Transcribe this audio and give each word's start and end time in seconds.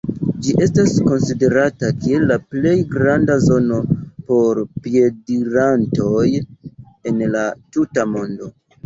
Ĝi 0.45 0.53
estas 0.65 0.93
konsiderata 1.07 1.89
kiel 2.05 2.23
la 2.31 2.37
plej 2.53 2.73
granda 2.93 3.35
zono 3.47 3.77
por 4.31 4.61
piedirantoj 4.87 6.25
en 7.13 7.21
la 7.37 7.45
tuta 7.77 8.07
mondo. 8.17 8.49